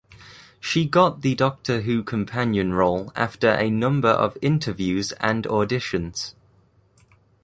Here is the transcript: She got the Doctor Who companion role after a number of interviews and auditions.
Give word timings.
She 0.59 0.85
got 0.85 1.21
the 1.21 1.35
Doctor 1.35 1.81
Who 1.81 2.01
companion 2.01 2.73
role 2.73 3.11
after 3.15 3.49
a 3.51 3.69
number 3.69 4.09
of 4.09 4.35
interviews 4.41 5.11
and 5.19 5.43
auditions. 5.43 6.33